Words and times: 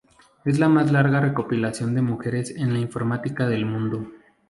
Es 0.45 0.57
la 0.57 0.67
más 0.67 0.91
larga 0.91 1.19
recopilación 1.21 1.93
de 1.93 2.01
mujeres 2.01 2.55
en 2.57 2.73
la 2.73 2.79
informática 2.79 3.47
del 3.47 3.67
mundo. 3.67 4.07